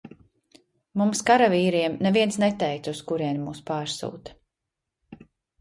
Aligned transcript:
Mums 1.01 1.21
karavīriem 1.27 1.99
neviens 2.07 2.39
neteica 2.45 2.97
uz 2.97 3.05
kurieni 3.13 3.45
mūs 3.45 3.63
pārsūta. 3.71 4.39